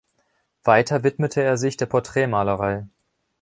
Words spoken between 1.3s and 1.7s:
er